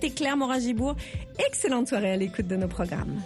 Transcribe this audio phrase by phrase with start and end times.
[0.00, 0.94] C'était Claire Morin-Gibourg.
[1.48, 3.20] Excellente soirée à l'écoute de nos programmes.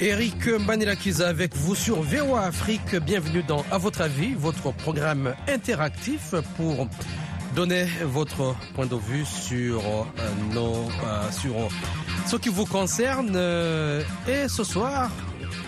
[0.00, 2.96] Eric Manilakiza avec vous sur VOA Afrique.
[2.96, 6.88] Bienvenue dans À votre avis, votre programme interactif pour
[7.54, 10.04] donner votre point de vue sur euh,
[10.52, 11.54] nos euh, sur
[12.26, 13.32] ce qui vous concerne.
[13.34, 15.10] Euh, et ce soir,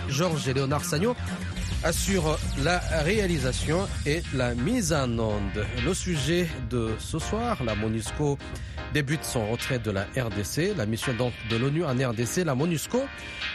[0.09, 1.15] Georges et Léonard Sagnon
[1.85, 5.67] assurent la réalisation et la mise en onde.
[5.85, 8.39] Le sujet de ce soir, la MONUSCO
[8.93, 10.77] débute son retrait de la RDC.
[10.77, 13.01] La mission donc de l'ONU en RDC, la MONUSCO,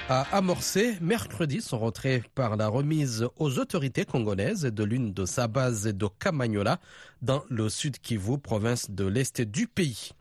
[0.09, 5.48] a amorcé mercredi son retrait par la remise aux autorités congolaises de l'une de sa
[5.48, 6.80] base de Kamagnola
[7.22, 10.12] dans le sud Kivu, province de l'est du pays.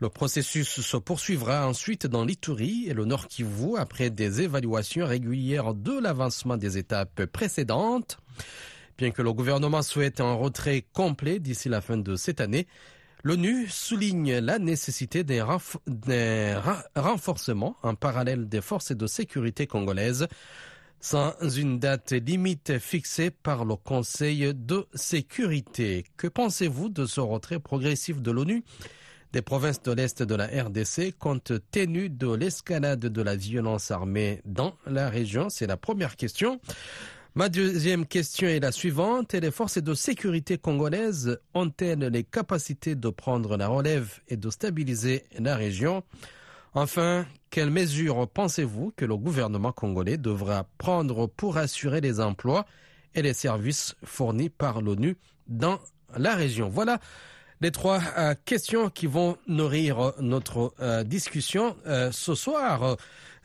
[0.00, 5.74] Le processus se poursuivra ensuite dans l'Ituri et le nord Kivu après des évaluations régulières
[5.74, 7.49] de l'avancement des étapes précédentes.
[8.98, 12.66] Bien que le gouvernement souhaite un retrait complet d'ici la fin de cette année,
[13.22, 15.44] L'ONU souligne la nécessité d'un
[16.96, 20.26] renforcement en parallèle des forces de sécurité congolaises
[21.00, 26.04] sans une date limite fixée par le Conseil de sécurité.
[26.16, 28.64] Que pensez-vous de ce retrait progressif de l'ONU?
[29.32, 34.40] Des provinces de l'Est de la RDC compte tenu de l'escalade de la violence armée
[34.44, 36.60] dans la région C'est la première question.
[37.36, 39.34] Ma deuxième question est la suivante.
[39.34, 45.22] Les forces de sécurité congolaises ont-elles les capacités de prendre la relève et de stabiliser
[45.38, 46.02] la région?
[46.74, 52.66] Enfin, quelles mesures pensez-vous que le gouvernement congolais devra prendre pour assurer les emplois
[53.14, 55.78] et les services fournis par l'ONU dans
[56.16, 56.68] la région?
[56.68, 56.98] Voilà
[57.60, 62.96] les trois euh, questions qui vont nourrir notre euh, discussion euh, ce soir.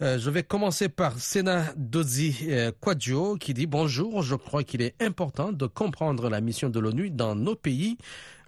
[0.02, 4.22] Euh, je vais commencer par Sena Dozi euh, Quadjo qui dit bonjour.
[4.24, 7.98] Je crois qu'il est important de comprendre la mission de l'ONU dans nos pays.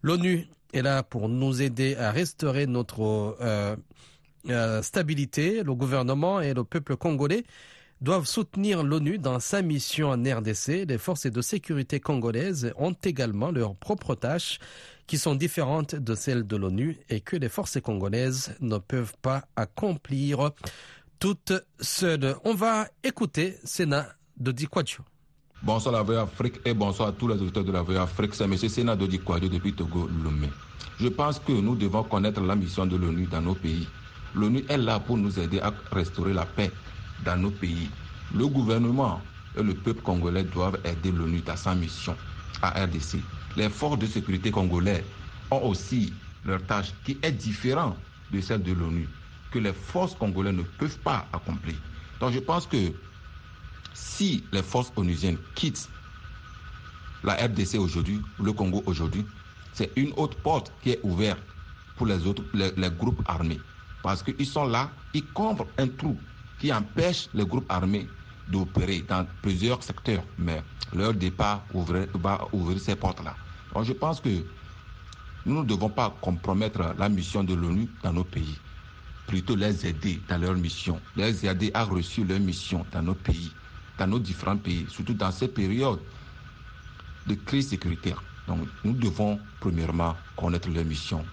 [0.01, 5.63] L'ONU est là pour nous aider à restaurer notre euh, stabilité.
[5.63, 7.43] Le gouvernement et le peuple congolais
[8.01, 10.85] doivent soutenir l'ONU dans sa mission en RDC.
[10.87, 14.59] Les forces de sécurité congolaises ont également leurs propres tâches
[15.07, 19.43] qui sont différentes de celles de l'ONU et que les forces congolaises ne peuvent pas
[19.55, 20.51] accomplir
[21.19, 22.35] toute seule.
[22.43, 24.99] On va écouter Sénat de Dikwadio.
[25.63, 28.35] Bonsoir la Voix Afrique et bonsoir à tous les auditeurs de la Voix Afrique.
[28.35, 28.55] C'est M.
[28.55, 30.49] Sénat de Dikwadio depuis Togo Lomé.
[30.99, 33.87] Je pense que nous devons connaître la mission de l'ONU dans nos pays.
[34.35, 36.71] L'ONU est là pour nous aider à restaurer la paix
[37.19, 37.91] dans nos pays.
[38.29, 42.17] Le gouvernement et le peuple congolais doivent aider l'ONU dans sa mission
[42.61, 43.27] à RDC.
[43.55, 45.09] Les forces de sécurité congolais
[45.51, 49.09] ont aussi leur tâche qui est différente de celle de l'ONU
[49.49, 51.79] que les forces congolaises ne peuvent pas accomplir.
[52.19, 52.93] Donc je pense que
[53.93, 55.89] si les forces onusiennes quittent
[57.23, 59.27] la RDC aujourd'hui, le Congo aujourd'hui,
[59.71, 61.43] c'est une autre porte qui est ouverte
[61.95, 63.65] pour les autres, les, groupes armés.
[64.01, 66.23] Parce qu'ils sont là, ils combrent un trou
[66.57, 68.11] qui empêche les groupes armés
[68.47, 70.23] d'opérer dans plusieurs secteurs.
[70.37, 70.63] Mais
[70.93, 73.37] leur départ va ouvrir ces portes-là.
[73.73, 74.47] Donc je pense que
[75.45, 78.61] nous ne devons pas compromettre la mission de l'ONU dans nos pays
[79.27, 83.57] plutôt les aider dans leur mission, les aider à reçu leur mission dans nos pays,
[83.97, 86.01] dans nos différents pays, surtout dans ces périodes
[87.25, 88.23] de crise sécuritaire.
[88.47, 91.27] Donc nous devons premièrement connaître leur mission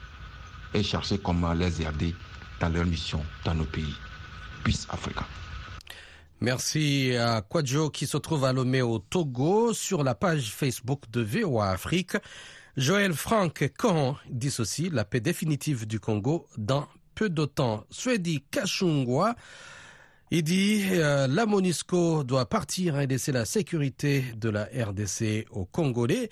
[0.72, 2.18] et chercher comment les aider
[2.58, 4.02] dans leur mission dans nos pays.
[6.40, 11.22] Merci à Kwadjo qui se trouve à Lomé au Togo sur la page Facebook de
[11.22, 12.16] VOA Afrique.
[12.76, 17.84] Joël Franck Cohen dit ceci, la paix définitive du Congo dans peu de temps.
[17.90, 19.36] Swedi Kachungwa,
[20.30, 25.64] il dit euh, la MONUSCO doit partir et laisser la sécurité de la RDC aux
[25.66, 26.28] Congolais.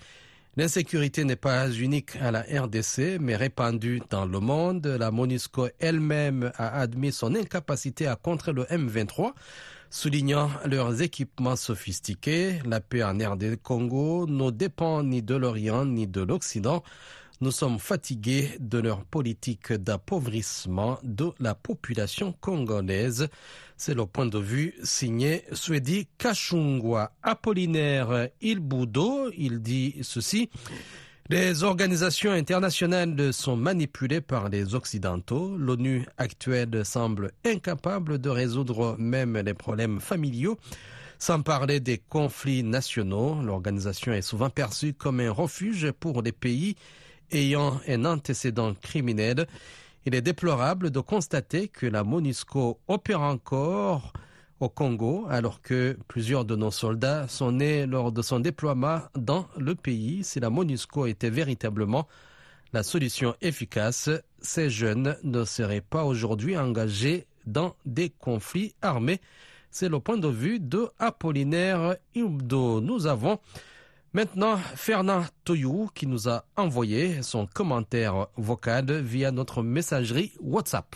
[0.54, 4.86] L'insécurité n'est pas unique à la RDC, mais répandue dans le monde.
[4.86, 9.32] La MONUSCO elle-même a admis son incapacité à contrer le M23,
[9.88, 12.58] soulignant leurs équipements sophistiqués.
[12.66, 16.82] La paix en RDC Congo ne dépend ni de l'Orient ni de l'Occident.
[17.42, 23.26] Nous sommes fatigués de leur politique d'appauvrissement de la population congolaise.
[23.76, 27.10] C'est le point de vue signé Swedi Kachungwa.
[27.20, 30.50] Apollinaire Ilboudo, il dit ceci.
[31.30, 35.56] Les organisations internationales sont manipulées par les Occidentaux.
[35.58, 40.58] L'ONU actuelle semble incapable de résoudre même les problèmes familiaux.
[41.18, 46.76] Sans parler des conflits nationaux, l'organisation est souvent perçue comme un refuge pour les pays
[47.32, 49.46] ayant un antécédent criminel.
[50.04, 54.12] Il est déplorable de constater que la MONUSCO opère encore
[54.60, 59.48] au Congo alors que plusieurs de nos soldats sont nés lors de son déploiement dans
[59.56, 60.24] le pays.
[60.24, 62.06] Si la MONUSCO était véritablement
[62.72, 64.08] la solution efficace,
[64.40, 69.20] ces jeunes ne seraient pas aujourd'hui engagés dans des conflits armés.
[69.70, 72.80] C'est le point de vue de Apollinaire Ibdo.
[72.80, 73.38] Nous avons
[74.12, 80.94] maintenant Fernand Toyou qui nous a envoyé son commentaire vocal via notre messagerie WhatsApp.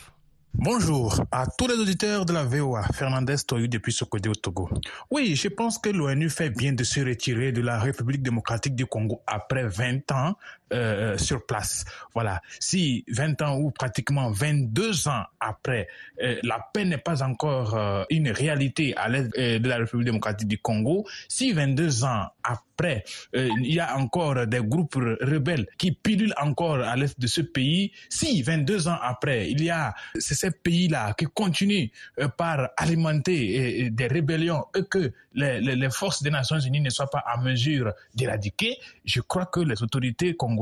[0.58, 4.70] Bonjour à tous les auditeurs de la VOA, Fernandez Toyou depuis Sokodé au Togo.
[5.10, 8.86] Oui, je pense que l'ONU fait bien de se retirer de la République démocratique du
[8.86, 10.34] Congo après 20 ans
[10.72, 11.84] euh, sur place.
[12.12, 12.42] Voilà.
[12.58, 15.86] Si 20 ans ou pratiquement 22 ans après,
[16.20, 20.48] euh, la paix n'est pas encore euh, une réalité à l'est de la République démocratique
[20.48, 26.34] du Congo, si 22 ans après, il y a encore des groupes rebelles qui pilulent
[26.40, 31.14] encore à l'est de ce pays, si 22 ans après, il y a ces pays-là
[31.14, 31.88] qui continuent
[32.36, 37.40] par alimenter des rébellions et que les, forces des Nations Unies ne soient pas à
[37.40, 40.55] mesure d'éradiquer, je crois que les autorités congolaises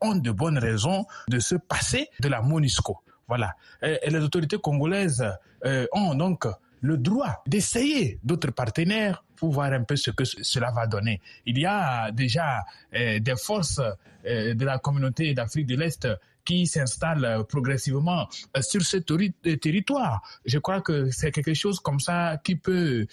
[0.00, 2.98] ont de bonnes raisons de se passer de la MONUSCO.
[3.28, 3.54] Voilà.
[3.82, 5.24] Et, les autorités congolaises
[5.64, 6.46] euh, ont donc
[6.80, 11.20] le droit d'essayer d'autres partenaires pour voir un peu ce que cela va donner.
[11.46, 12.62] Il y a déjà
[12.94, 13.80] euh, des forces
[14.26, 16.06] euh, de la communauté d'Afrique de l'Est
[16.44, 18.28] qui s'installent progressivement
[18.60, 20.20] sur ce territoire.
[20.44, 23.06] Je crois que c'est quelque chose comme ça qui peut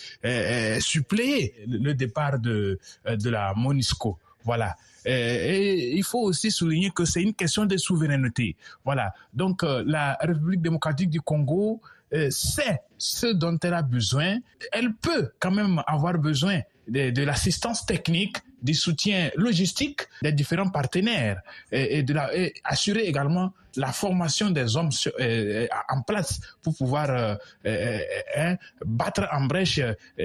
[0.82, 4.20] suppléer le départ de, de la MONUSCO.
[4.44, 4.76] Voilà.
[5.06, 8.56] Et il faut aussi souligner que c'est une question de souveraineté.
[8.86, 9.14] Voilà.
[9.34, 11.82] Donc, la République démocratique du Congo
[12.30, 14.38] sait ce dont elle a besoin.
[14.72, 21.42] Elle peut quand même avoir besoin de, l'assistance technique, du soutien logistique des différents partenaires
[21.72, 24.90] et de la, et assurer également la formation des hommes
[25.20, 27.36] euh, en place pour pouvoir euh,
[27.66, 29.80] euh, battre en brèche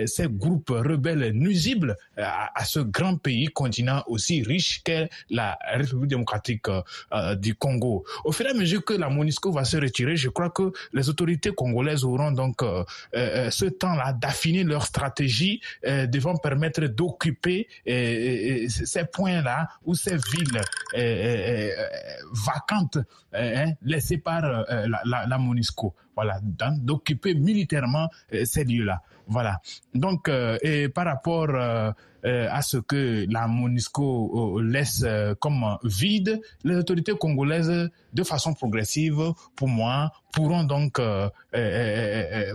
[0.07, 6.11] ces groupes rebelles nuisibles à, à, ce grand pays continent aussi riche qu'est la République
[6.11, 6.67] démocratique
[7.37, 8.05] du Congo.
[8.25, 11.09] Au fur et à mesure que la MONUSCO va se retirer, je crois que les
[11.09, 12.63] autorités congolaises auront donc
[13.13, 20.63] ce temps-là d'affiner leur stratégie devant permettre d'occuper ces points-là ou ces villes
[22.33, 22.99] vacantes
[23.37, 25.95] hein, laissées par euh, la, la, la, MONUSCO.
[26.17, 29.03] Voilà, d'occuper militairement euh, ces lieux-là.
[29.29, 29.61] Voilà.
[29.95, 35.05] Donc, euh, et par rapport à ce que la MONUSCO laisse
[35.39, 41.01] comme vide, les autorités congolaises, de façon progressive, pour moi, pourront donc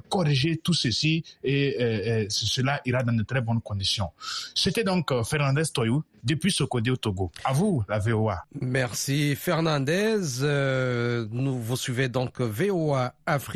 [0.09, 4.09] corriger tout ceci et cela ira dans de très bonnes conditions.
[4.55, 7.31] C'était donc Fernandez Toyou depuis Sokodé au Togo.
[7.43, 8.45] À vous, la VOA.
[8.59, 10.17] Merci Fernandez.
[10.41, 13.50] Euh, nous vous suivez donc VOA Afrique.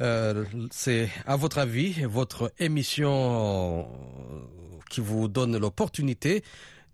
[0.00, 3.88] Euh, c'est à votre avis votre émission
[4.90, 6.44] qui vous donne l'opportunité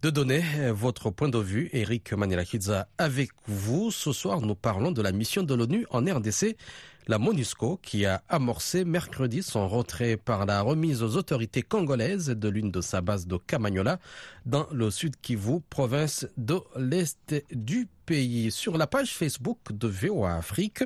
[0.02, 1.70] de donner votre point de vue.
[1.72, 3.90] Eric Manilakidza avec vous.
[3.90, 6.56] Ce soir, nous parlons de la mission de l'ONU en RDC
[7.06, 12.48] la MONUSCO qui a amorcé mercredi son retrait par la remise aux autorités congolaises de
[12.48, 13.98] l'une de sa base de Camagnola
[14.46, 18.50] dans le sud Kivu, province de l'est du pays.
[18.50, 20.84] Sur la page Facebook de VOA Afrique,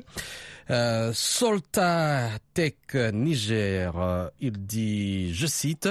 [0.69, 2.75] euh, Solta Tech
[3.13, 5.89] Niger, euh, il dit, je cite,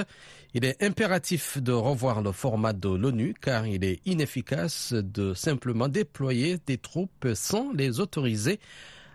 [0.53, 5.87] il est impératif de revoir le format de l'ONU car il est inefficace de simplement
[5.87, 8.59] déployer des troupes sans les autoriser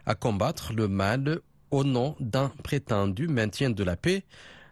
[0.06, 4.24] à combattre le mal au nom d'un prétendu maintien de la paix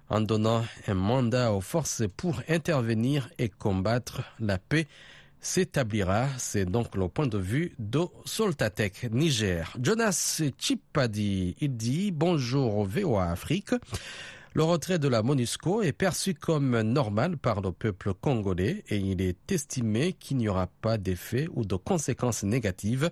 [0.08, 4.86] en donnant un mandat aux forces pour intervenir et combattre la paix
[5.40, 6.28] s'établira.
[6.38, 9.74] C'est donc le point de vue de Soltatech Niger.
[9.82, 13.70] Jonas Chipadi, il dit bonjour VOA Afrique.
[14.54, 19.22] Le retrait de la MONUSCO est perçu comme normal par le peuple congolais et il
[19.22, 23.10] est estimé qu'il n'y aura pas d'effet ou de conséquences négatives.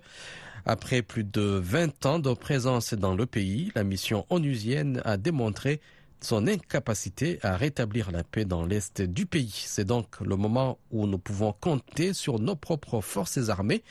[0.65, 5.81] Après plus de 20 ans de présence dans le pays, la mission onusienne a démontré
[6.19, 9.63] son incapacité à rétablir la paix dans l'est du pays.
[9.65, 13.83] C'est donc le moment où nous pouvons compter sur nos propres forces armées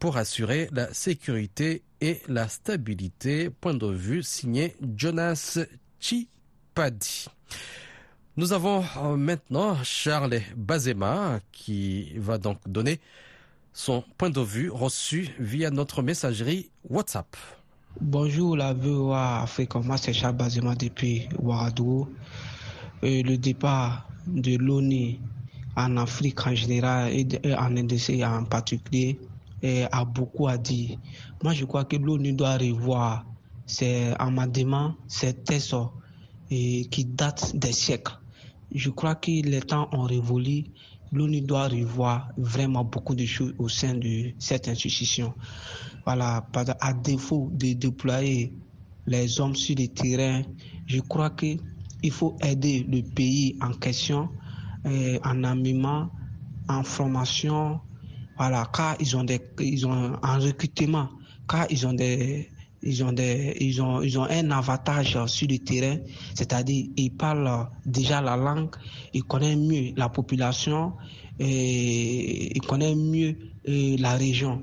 [0.00, 3.48] pour assurer la sécurité et la stabilité.
[3.48, 5.60] Point de vue signé Jonas
[8.36, 8.82] Nous avons
[9.16, 13.00] maintenant Charles Bazema qui va donc donner
[13.72, 17.36] son point de vue reçu via notre messagerie WhatsApp.
[18.00, 22.08] Bonjour la VOA Afrique, moi c'est Charles Bazema depuis Ouagadougou.
[23.02, 25.18] Euh, le départ de l'ONU
[25.76, 29.18] en Afrique en général et en NDC en particulier
[29.92, 30.96] a beaucoup à dire.
[31.42, 33.26] Moi, je crois que l'ONU doit revoir
[33.66, 35.34] ses amendements, ses
[36.50, 38.18] textes qui datent des siècles.
[38.74, 40.64] Je crois que les temps ont révolu.
[41.12, 45.34] L'ONU doit revoir vraiment beaucoup de choses au sein de cette institution.
[46.04, 46.46] Voilà,
[46.80, 48.52] à défaut de déployer
[49.06, 50.42] les hommes sur le terrain,
[50.86, 51.58] je crois qu'il
[52.12, 54.28] faut aider le pays en question,
[54.86, 56.10] euh, en armement,
[56.68, 57.80] en formation,
[58.36, 61.08] voilà, car ils ont des, ils ont un recrutement,
[61.48, 62.48] car ils ont des,
[62.82, 65.98] ils ont des, ils ont, ils ont un avantage sur le terrain,
[66.34, 68.70] c'est-à-dire ils parlent déjà la langue,
[69.12, 70.94] ils connaissent mieux la population,
[71.38, 73.36] et ils connaissent mieux
[73.68, 74.62] euh, la région.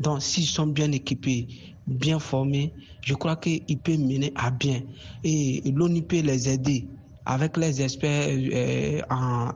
[0.00, 1.46] Donc, s'ils sont bien équipés,
[1.86, 4.82] bien formés, je crois qu'ils peuvent mener à bien.
[5.22, 6.88] Et l'ONU peut les aider
[7.26, 9.00] avec les experts, euh,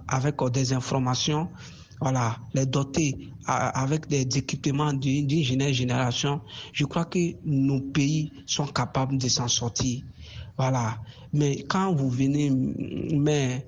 [0.08, 1.48] avec des informations,
[2.00, 6.40] voilà, les doter avec des équipements d'une génération.
[6.72, 10.02] Je crois que nos pays sont capables de s'en sortir.
[10.56, 10.98] Voilà.
[11.32, 13.66] Mais quand vous venez, mais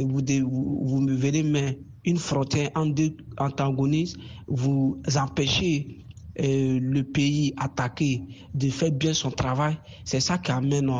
[0.00, 6.04] vous, vous, me venez, mais une frontière en deux antagonistes, vous empêchez
[6.40, 8.22] euh, le pays attaqué
[8.54, 9.78] de faire bien son travail.
[10.04, 10.90] C'est ça qui amène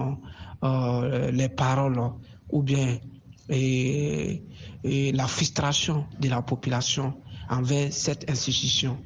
[0.62, 2.00] euh, les paroles
[2.50, 2.98] ou bien
[3.50, 7.14] la frustration de la population
[7.48, 8.98] envers cette institution.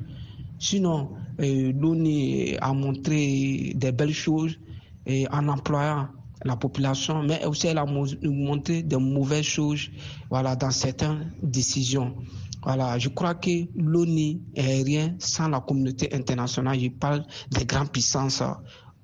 [0.58, 1.10] Sinon,
[1.40, 4.58] euh, l'ONU a montré des belles choses
[5.30, 6.08] en employant
[6.44, 9.90] la population, mais aussi elle a montré de mauvaises choses
[10.30, 12.14] voilà, dans certaines décisions.
[12.62, 16.80] Voilà, je crois que l'ONU est rien sans la communauté internationale.
[16.80, 18.42] Je parle des grandes puissances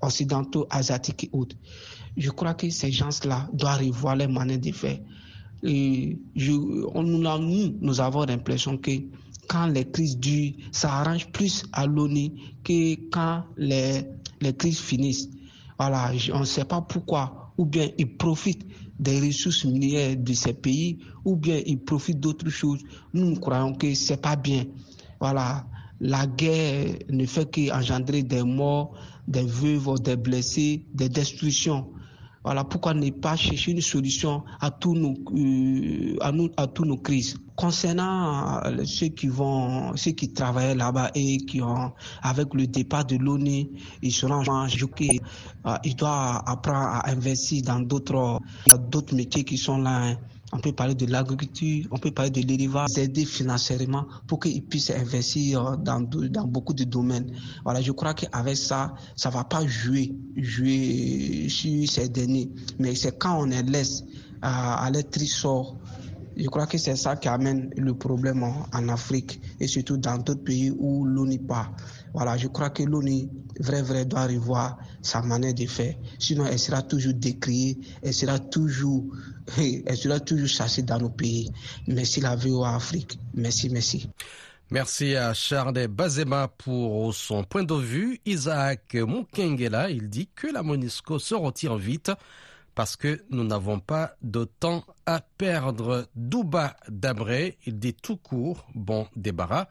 [0.01, 1.57] occidentaux, asiatiques et autres.
[2.17, 4.99] Je crois que ces gens-là doivent revoir les manières de faire.
[5.63, 6.53] Et je,
[6.95, 8.93] on, nous, nous avons l'impression que
[9.49, 12.31] quand les crises durent, ça arrange plus à l'ONU
[12.65, 14.03] que quand les,
[14.41, 15.29] les crises finissent.
[15.79, 17.53] Voilà, on ne sait pas pourquoi.
[17.59, 18.67] Ou bien ils profitent
[18.99, 22.81] des ressources minières de ces pays, ou bien ils profitent d'autres choses.
[23.13, 24.65] Nous, nous croyons que c'est pas bien.
[25.19, 25.67] Voilà,
[26.01, 28.95] la guerre ne fait qu'engendrer des morts,
[29.27, 31.89] des veuves, des blessés, des destructions.
[32.43, 36.87] Voilà pourquoi ne pas chercher une solution à tous nos, euh, à, nous, à tous
[36.87, 37.37] nos crises.
[37.55, 41.93] Concernant euh, ceux qui vont, ceux qui travaillent là-bas et qui ont,
[42.23, 43.69] avec le départ de l'ONU,
[44.01, 45.21] ils seront choqués.
[45.67, 48.41] Euh, ils doivent apprendre à investir dans d'autres,
[48.89, 50.17] d'autres métiers qui sont là.
[50.53, 54.91] On peut parler de l'agriculture, on peut parler de l'élevage, aider financièrement pour qu'ils puissent
[54.91, 57.33] investir dans, dans beaucoup de domaines.
[57.65, 62.51] Voilà, je crois qu'avec ça, ça va pas jouer, jouer sur ces derniers.
[62.79, 64.03] Mais c'est quand on les laisse
[64.43, 64.93] à, à
[65.27, 65.77] sort
[66.37, 70.43] je crois que c'est ça qui amène le problème en Afrique et surtout dans d'autres
[70.43, 71.71] pays où l'on n'est pas.
[72.13, 73.29] Voilà, je crois que l'ONU,
[73.61, 75.95] vrai, vrai, doit revoir sa manière de faire.
[76.19, 79.05] Sinon, elle sera toujours décriée, elle sera toujours,
[79.59, 81.51] elle sera toujours chassée dans nos pays.
[81.87, 83.19] Merci la VOA Afrique.
[83.35, 84.09] Merci, merci.
[84.73, 88.21] Merci à Charles Bazema pour son point de vue.
[88.25, 92.13] Isaac Mukengela, il dit que la MONUSCO se retire vite
[92.77, 96.07] parce que nous n'avons pas de temps à perdre.
[96.15, 99.67] Douba Dabré, il dit tout court, bon débarras.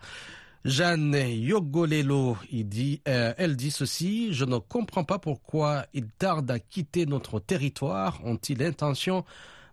[0.66, 6.52] Jeanne Yogolelo, il dit, euh, elle dit ceci, je ne comprends pas pourquoi ils tardent
[6.52, 8.20] à quitter notre territoire.
[8.26, 9.24] Ont-ils l'intention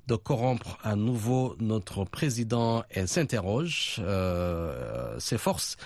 [0.07, 2.85] de corrompre à nouveau notre président?
[2.91, 3.97] Elle s'interroge.
[3.99, 5.77] Euh, ses forces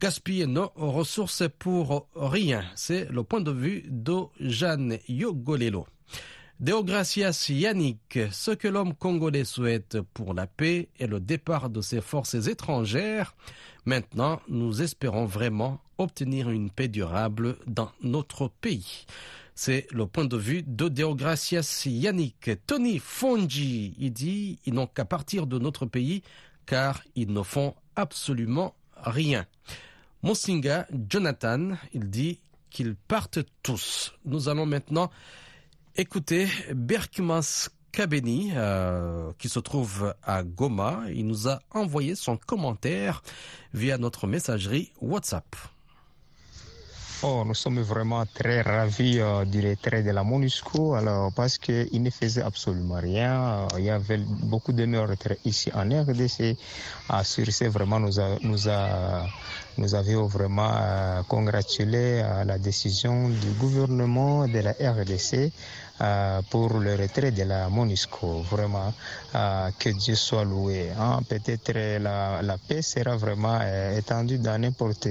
[0.00, 2.64] gaspillent nos ressources pour rien.
[2.74, 5.86] C'est le point de vue de Jeanne Yogolelo.
[6.60, 12.02] Deogracias Yannick, ce que l'homme congolais souhaite pour la paix est le départ de ses
[12.02, 13.34] forces étrangères.
[13.86, 19.06] Maintenant, nous espérons vraiment obtenir une paix durable dans notre pays.
[19.54, 22.50] C'est le point de vue de Deogracias Yannick.
[22.66, 26.22] Tony Fonji, il dit, ils n'ont qu'à partir de notre pays
[26.66, 29.46] car ils ne font absolument rien.
[30.22, 32.38] Mosinga Jonathan, il dit
[32.68, 34.12] qu'ils partent tous.
[34.26, 35.10] Nous allons maintenant
[35.96, 43.22] Écoutez, Berkmas Kabeni, euh, qui se trouve à Goma, il nous a envoyé son commentaire
[43.74, 45.56] via notre messagerie WhatsApp.
[47.22, 52.02] Oh, nous sommes vraiment très ravis euh, du retrait de la MONUSCO alors, parce qu'il
[52.02, 53.68] ne faisait absolument rien.
[53.76, 56.56] il y avait beaucoup de nos retraits ici en RDC.
[57.10, 59.26] Ah, sur ce, vraiment, nous, a, nous, a,
[59.76, 65.52] nous avions vraiment euh, congratulé à la décision du gouvernement de la RDC
[66.50, 68.42] pour le retrait de la MONUSCO.
[68.50, 68.92] Vraiment,
[69.78, 70.90] que Dieu soit loué.
[70.98, 71.20] Hein.
[71.28, 73.60] Peut-être la, la, paix sera vraiment
[73.96, 75.08] étendue dans n'importe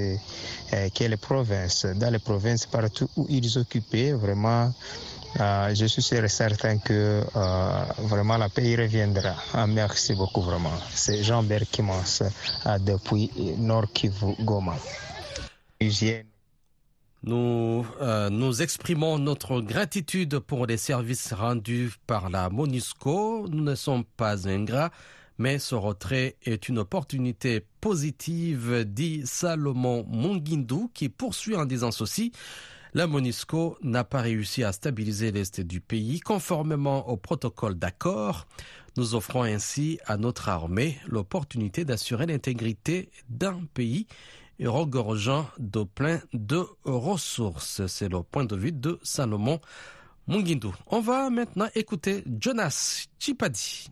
[0.93, 4.13] quelle province, dans les provinces partout où ils occupaient.
[4.13, 4.71] Vraiment,
[5.39, 9.35] euh, je suis certain que euh, vraiment la paix reviendra.
[9.53, 10.73] Ah, merci beaucoup vraiment.
[10.93, 12.23] C'est Jean Berkimans
[12.65, 14.75] euh, depuis Nord Kivu Goma.
[17.23, 23.49] Nous, euh, nous exprimons notre gratitude pour les services rendus par la MONUSCO.
[23.49, 24.89] Nous ne sommes pas ingrats,
[25.37, 32.31] mais ce retrait est une opportunité positive, dit Salomon Mungindu, qui poursuit en disant ceci.
[32.93, 38.47] La MONUSCO n'a pas réussi à stabiliser l'Est du pays conformément au protocole d'accord.
[38.95, 44.07] Nous offrons ainsi à notre armée l'opportunité d'assurer l'intégrité d'un pays
[44.67, 47.85] regorgeant de plein de ressources.
[47.87, 49.59] C'est le point de vue de Salomon
[50.27, 50.69] Mungindu.
[50.87, 53.89] On va maintenant écouter Jonas Chipadi.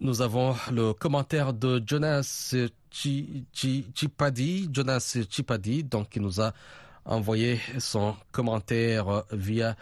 [0.00, 2.54] Nous avons le commentaire de Jonas
[2.90, 6.54] Chipadi, Jonas Chipadi, donc qui nous a
[7.04, 9.76] envoyé son commentaire via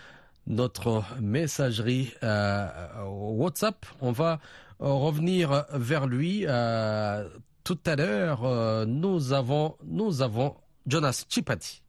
[0.48, 2.68] notre messagerie euh,
[3.06, 3.86] WhatsApp.
[4.00, 4.40] On va
[4.80, 7.28] revenir vers lui euh,
[7.68, 8.44] tout à l'heure.
[8.44, 10.54] Euh, nous avons, nous avons
[10.86, 11.82] Jonas Chipadi.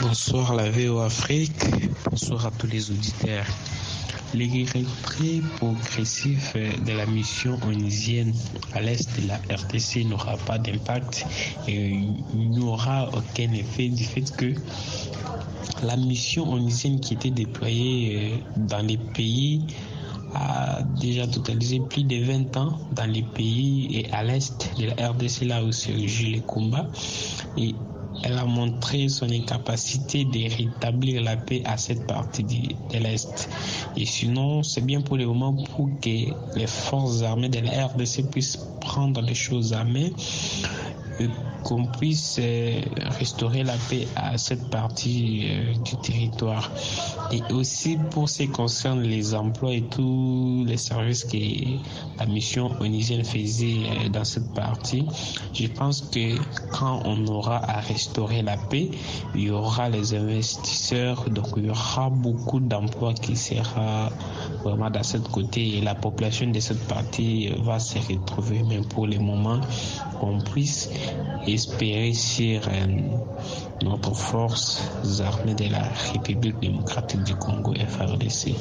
[0.00, 1.66] Bonsoir la VO Afrique,
[2.10, 3.44] bonsoir à tous les auditeurs.
[4.34, 8.32] Le retrait progressif de la mission onusienne
[8.72, 11.26] à l'est de la RTC n'aura pas d'impact
[11.66, 14.54] et il n'y aura aucun effet du fait que
[15.82, 19.66] la mission onusienne qui était déployée dans les pays
[20.34, 25.10] a déjà totalisé plus de 20 ans dans les pays et à l'est de la
[25.10, 26.86] RDC là où se joue les combats
[27.56, 27.74] et
[28.22, 33.48] elle a montré son incapacité de rétablir la paix à cette partie de l'Est.
[33.96, 38.30] Et sinon, c'est bien pour le moment pour que les forces armées de la RDC
[38.30, 40.08] puissent prendre les choses à main
[41.64, 42.40] qu'on puisse
[43.18, 45.48] restaurer la paix à cette partie
[45.84, 46.70] du territoire.
[47.32, 51.36] Et aussi pour ce qui concerne les emplois et tous les services que
[52.18, 55.06] la mission onusienne faisait dans cette partie,
[55.52, 56.36] je pense que
[56.72, 58.90] quand on aura à restaurer la paix,
[59.34, 64.10] il y aura les investisseurs, donc il y aura beaucoup d'emplois qui sera
[64.62, 68.62] vraiment dans cette côté et la population de cette partie va se retrouver.
[68.68, 69.60] Mais pour le moment,
[70.20, 70.90] on puisse
[71.46, 72.60] espérer sur
[73.82, 74.82] notre forces
[75.20, 78.54] armées de la République démocratique du Congo, FRDC.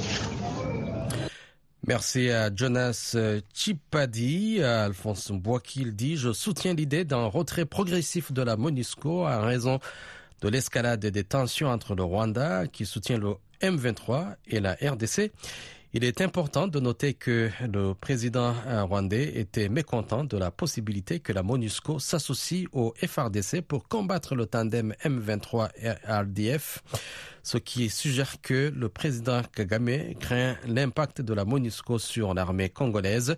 [1.88, 3.15] Merci à Jonas
[3.53, 4.62] Chipadi.
[4.62, 9.79] Alphonse Boakil dit Je soutiens l'idée d'un retrait progressif de la MONUSCO à raison
[10.41, 15.31] de l'escalade des tensions entre le Rwanda, qui soutient le M23, et la RDC.
[15.93, 21.32] Il est important de noter que le président rwandais était mécontent de la possibilité que
[21.32, 26.80] la MONUSCO s'associe au FRDC pour combattre le tandem M23-RDF,
[27.41, 33.38] ce qui suggère que le président Kagame craint l'impact de la MONUSCO sur l'armée congolaise.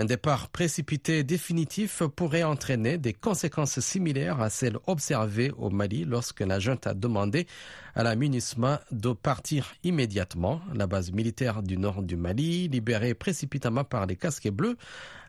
[0.00, 6.38] Un départ précipité définitif pourrait entraîner des conséquences similaires à celles observées au Mali lorsque
[6.38, 7.48] la junte a demandé
[7.96, 10.60] à la MINUSMA de partir immédiatement.
[10.72, 14.76] La base militaire du nord du Mali, libérée précipitamment par les casques bleus,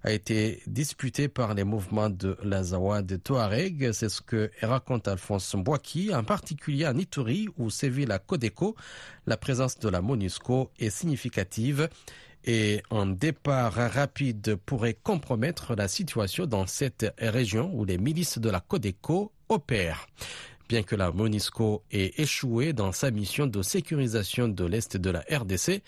[0.04, 3.92] a été disputée par les mouvements de l'Azawa de Touareg.
[3.92, 8.76] C'est ce que raconte Alphonse Mbouaki, en particulier à Ituri où sévit la Codeco.
[9.26, 11.90] La présence de la MONUSCO est significative
[12.46, 18.50] et un départ rapide pourrait compromettre la situation dans cette région où les milices de
[18.50, 20.08] la Codeco opèrent.
[20.70, 25.22] Bien que la MONUSCO ait échoué dans sa mission de sécurisation de l'Est de la
[25.32, 25.82] RDC,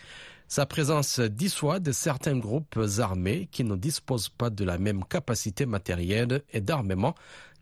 [0.48, 6.42] sa présence dissuade certains groupes armés qui ne disposent pas de la même capacité matérielle
[6.52, 7.16] et d'armement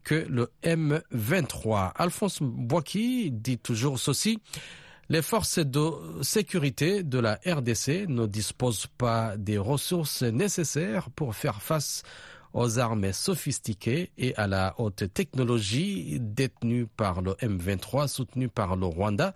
[0.03, 1.91] que le M23.
[1.95, 4.39] Alphonse Boaki dit toujours ceci.
[5.11, 11.63] Les forces de sécurité de la RDC ne disposent pas des ressources nécessaires pour faire
[11.63, 12.03] face
[12.53, 18.85] aux armes sophistiquées et à la haute technologie détenues par le M23 soutenu par le
[18.85, 19.33] Rwanda.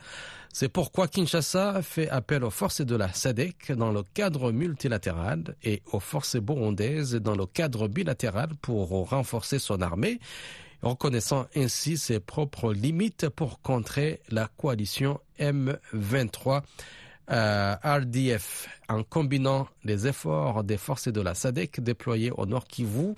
[0.54, 5.82] C'est pourquoi Kinshasa fait appel aux forces de la SADC dans le cadre multilatéral et
[5.92, 10.20] aux forces burundaises dans le cadre bilatéral pour renforcer son armée
[10.84, 16.62] reconnaissant ainsi ses propres limites pour contrer la coalition M23
[17.32, 23.14] euh, RDF en combinant les efforts des forces de la SADC déployées au Nord Kivu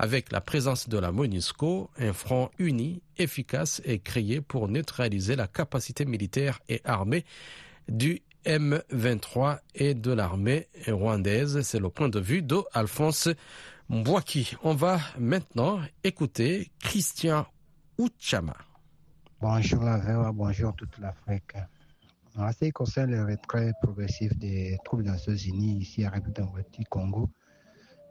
[0.00, 5.46] Avec la présence de la MONUSCO, un front uni, efficace est créé pour neutraliser la
[5.46, 7.24] capacité militaire et armée
[7.88, 11.62] du M23 et de l'armée rwandaise.
[11.62, 13.28] C'est le point de vue d'Alphonse
[13.90, 14.56] Mbouaki.
[14.62, 17.46] On va maintenant écouter Christian
[17.98, 18.56] Uchama.
[19.40, 21.52] Bonjour la VOA, bonjour toute l'Afrique.
[22.36, 26.86] En ce qui concerne le retrait progressif des troupes Nations Unies ici à République du
[26.86, 27.30] Congo,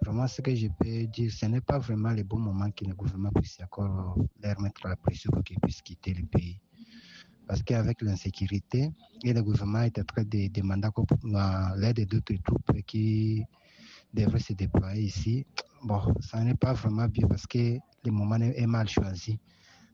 [0.01, 2.93] vraiment ce que je peux dire, ce n'est pas vraiment le bon moment que le
[2.93, 6.59] gouvernement puisse encore leur mettre la pression pour qu'ils puissent quitter le pays.
[7.47, 8.91] Parce qu'avec l'insécurité,
[9.23, 10.87] le gouvernement est en train de demander
[11.77, 13.43] l'aide d'autres troupes qui
[14.13, 15.45] devraient se déployer ici.
[15.83, 19.39] Bon, ça n'est pas vraiment bien parce que le moment est mal choisi.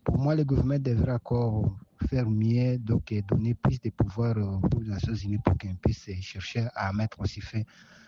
[0.03, 1.77] Pour moi, le gouvernement devrait encore
[2.10, 6.91] faire mieux, donc donner plus de pouvoir aux Nations Unies pour qu'ils puissent chercher à
[6.93, 7.65] mettre aussi fait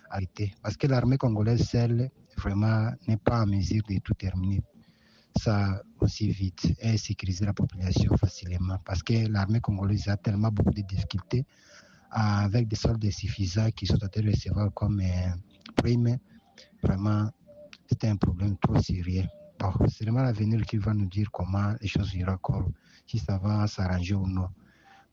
[0.10, 0.54] arrêter.
[0.62, 4.62] Parce que l'armée congolaise seule, vraiment, n'est pas en mesure de tout terminer
[5.39, 8.78] ça aussi vite et sécuriser la population facilement.
[8.86, 11.45] Parce que l'armée congolaise a tellement beaucoup de difficultés
[12.10, 15.02] avec des soldes suffisants qui sont train de recevoir comme
[15.82, 16.17] prime.
[16.84, 17.30] Vraiment,
[17.89, 19.26] c'est un problème trop sérieux.
[19.60, 22.38] Bon, c'est vraiment l'avenir qui va nous dire comment les choses iront
[23.06, 24.48] si ça va s'arranger ou non.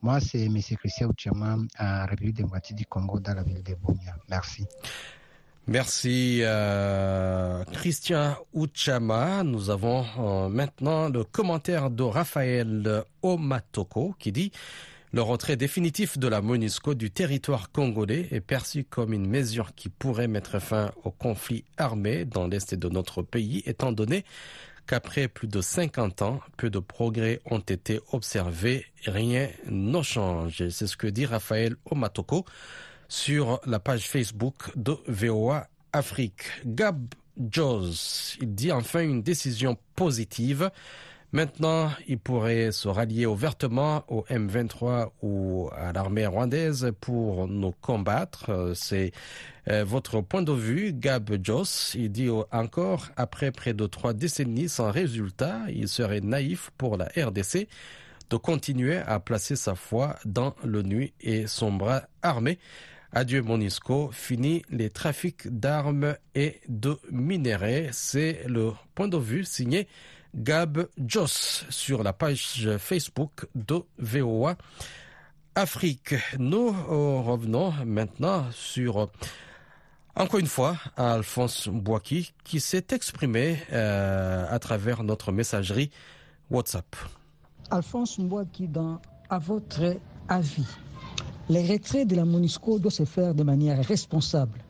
[0.00, 0.56] Moi, c'est M.
[0.78, 4.16] Christian Ouchama à République démocratique du Congo dans la ville de Boumia.
[4.30, 4.64] Merci.
[5.66, 9.42] Merci euh, Christian Uchama.
[9.42, 14.52] Nous avons euh, maintenant le commentaire de Raphaël Omatoko qui dit
[15.12, 19.88] le retrait définitif de la MONUSCO du territoire congolais est perçu comme une mesure qui
[19.88, 24.24] pourrait mettre fin au conflit armé dans l'est de notre pays, étant donné
[24.86, 30.70] qu'après plus de 50 ans, peu de progrès ont été observés, rien n'a changé.
[30.70, 32.44] C'est ce que dit Raphaël Omatoko
[33.08, 36.42] sur la page Facebook de VOA Afrique.
[36.66, 37.06] Gab
[37.50, 37.92] Jones,
[38.40, 40.70] il dit enfin une décision positive.
[41.30, 48.72] Maintenant, il pourrait se rallier ouvertement au M23 ou à l'armée rwandaise pour nous combattre.
[48.74, 49.12] C'est
[49.66, 51.94] votre point de vue, Gab Joss.
[51.94, 57.10] Il dit encore, après près de trois décennies sans résultat, il serait naïf pour la
[57.14, 57.68] RDC
[58.30, 62.58] de continuer à placer sa foi dans l'ONU et son bras armé.
[63.12, 67.90] Adieu Monisco, fini les trafics d'armes et de minerais.
[67.92, 69.88] C'est le point de vue signé
[70.38, 74.56] Gab Joss sur la page Facebook de VOA
[75.54, 76.14] Afrique.
[76.38, 79.10] Nous revenons maintenant sur,
[80.14, 85.90] encore une fois, Alphonse Boaki qui s'est exprimé euh, à travers notre messagerie
[86.50, 86.94] WhatsApp.
[87.70, 89.96] Alphonse dans à votre
[90.28, 90.66] avis,
[91.50, 94.60] le retrait de la MONUSCO doit se faire de manière responsable.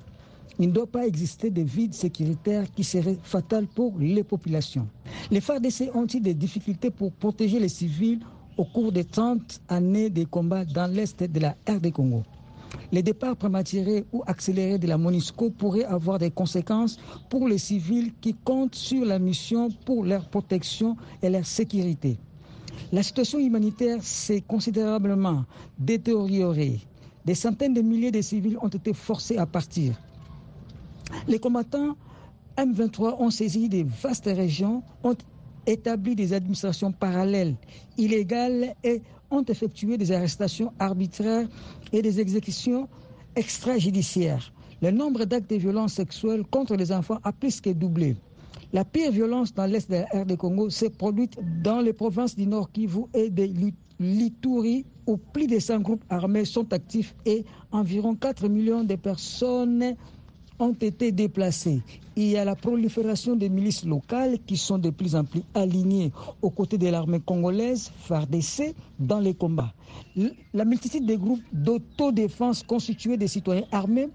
[0.61, 4.89] Il ne doit pas exister de vide sécuritaire qui serait fatal pour les populations.
[5.31, 8.19] Les FARDC ont-ils des difficultés pour protéger les civils
[8.57, 12.25] au cours des 30 années de combats dans l'est de la RD Congo
[12.93, 16.99] les départs prématurés ou accélérés de la MONUSCO pourraient avoir des conséquences
[17.31, 22.19] pour les civils qui comptent sur la mission pour leur protection et leur sécurité.
[22.93, 25.45] La situation humanitaire s'est considérablement
[25.79, 26.81] détériorée.
[27.25, 29.99] Des centaines de milliers de civils ont été forcés à partir.
[31.27, 31.97] Les combattants
[32.57, 35.17] M23 ont saisi des vastes régions, ont
[35.67, 37.57] établi des administrations parallèles,
[37.97, 41.47] illégales et ont effectué des arrestations arbitraires
[41.93, 42.89] et des exécutions
[43.37, 44.53] extrajudiciaires.
[44.81, 48.17] Le nombre d'actes de violence sexuelle contre les enfants a plus que doublé.
[48.73, 52.47] La pire violence dans l'est de la RD Congo s'est produite dans les provinces du
[52.47, 53.49] Nord Kivu et de
[53.99, 59.95] l'Ituri, où plus de 100 groupes armés sont actifs et environ 4 millions de personnes
[60.59, 61.81] ont été déplacées.
[62.17, 66.13] Il y a la prolifération des milices locales qui sont de plus en plus alignées
[66.43, 69.73] aux côtés de l'armée congolaise, FARDC, dans les combats.
[70.53, 74.09] La multitude des groupes d'autodéfense constitués de citoyens armés,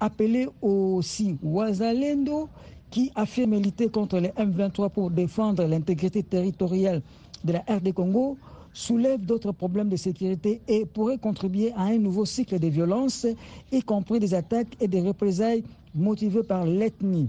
[0.00, 2.48] appelés aussi Wazalendo,
[2.90, 7.02] qui affirme lutter contre les M23 pour défendre l'intégrité territoriale
[7.44, 8.38] de la RD Congo,
[8.78, 13.26] soulève d'autres problèmes de sécurité et pourrait contribuer à un nouveau cycle de violence,
[13.72, 15.64] y compris des attaques et des représailles
[15.94, 17.28] motivées par l'ethnie.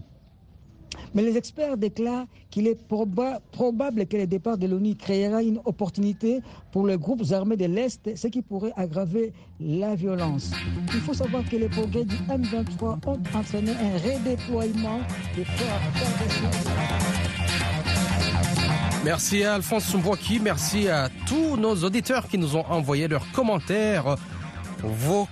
[1.15, 2.79] Mais les experts déclarent qu'il est
[3.51, 8.15] probable que le départ de l'ONU créera une opportunité pour les groupes armés de l'Est,
[8.15, 10.51] ce qui pourrait aggraver la violence.
[10.93, 14.99] Il faut savoir que les progrès du M23 ont entraîné un redéploiement
[15.35, 17.28] des forces.
[19.03, 24.17] Merci à Alphonse Mbouaki, merci à tous nos auditeurs qui nous ont envoyé leurs commentaires,
[24.83, 25.27] vos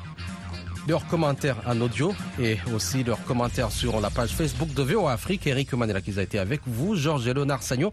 [0.88, 5.46] leurs commentaires en audio et aussi leurs commentaires sur la page Facebook de VOA Afrique.
[5.48, 7.92] Eric Manela qui a été avec vous, Georges Léonard Sagnon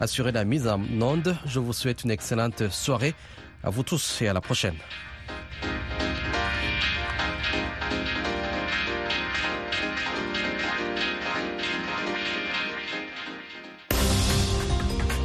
[0.00, 1.36] assuré la mise en onde.
[1.44, 3.14] Je vous souhaite une excellente soirée
[3.62, 4.76] à vous tous et à la prochaine.